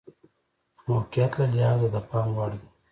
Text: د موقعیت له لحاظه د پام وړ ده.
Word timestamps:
د 0.75 0.79
موقعیت 0.89 1.31
له 1.39 1.45
لحاظه 1.55 1.87
د 1.95 1.97
پام 2.09 2.27
وړ 2.37 2.51
ده. 2.59 2.67